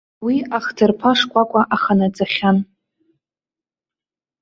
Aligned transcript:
Уи 0.25 0.35
ахҭырԥа 0.57 1.11
шкәакәа 1.19 1.61
аханаҵахьан. 1.75 2.57